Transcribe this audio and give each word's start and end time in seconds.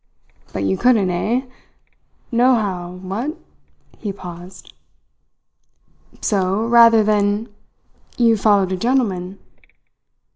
But 0.51 0.63
you 0.63 0.79
couldn't, 0.79 1.11
eh? 1.11 1.45
Nohow 2.31 2.93
what?" 3.01 3.37
He 3.99 4.11
paused. 4.11 4.73
"So, 6.21 6.65
rather 6.65 7.03
than 7.03 7.53
you 8.17 8.35
followed 8.35 8.71
a 8.71 8.77
gentleman?" 8.77 9.37